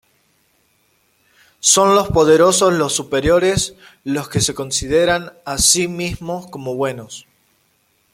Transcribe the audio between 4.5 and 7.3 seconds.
consideran a sí mismos como buenos.